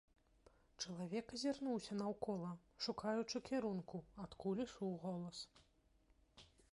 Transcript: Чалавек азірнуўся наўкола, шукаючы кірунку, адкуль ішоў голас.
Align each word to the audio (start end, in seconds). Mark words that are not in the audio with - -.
Чалавек 0.83 1.27
азірнуўся 1.37 1.97
наўкола, 1.99 2.51
шукаючы 2.85 3.37
кірунку, 3.49 3.97
адкуль 4.23 4.63
ішоў 4.65 4.97
голас. 5.05 5.37